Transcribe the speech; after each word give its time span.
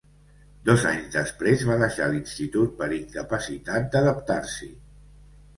Dos 0.69 0.85
anys 0.91 1.11
després 1.15 1.65
va 1.71 1.77
deixar 1.83 2.07
l'institut 2.13 2.73
per 2.81 2.87
incapacitat 2.97 3.87
d'adaptar-s'hi. 3.97 4.73